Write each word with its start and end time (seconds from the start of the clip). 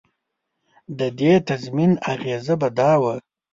د 0.97 0.99
دې 1.19 1.33
تضمین 1.49 1.91
اغېزه 2.13 2.55
به 2.61 2.69
دا 2.77 2.91
وه. 3.01 3.13